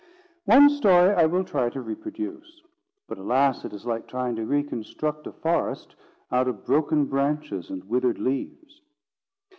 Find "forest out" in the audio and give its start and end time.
5.31-6.47